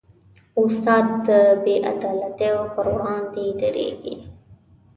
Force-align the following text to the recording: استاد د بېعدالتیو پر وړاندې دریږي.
استاد 0.61 1.05
د 1.27 1.29
بېعدالتیو 1.63 2.59
پر 2.73 2.85
وړاندې 2.93 3.45
دریږي. 3.59 4.15